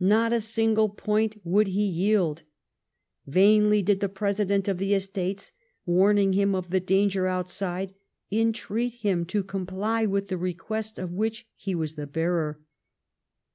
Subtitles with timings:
[0.00, 2.42] Not a single point would he yield.
[3.26, 5.52] Vainly did the President of the Estates,
[5.86, 7.94] warning him of the danger outside,
[8.30, 12.60] entreat him to comply with the request of which he was the bearer.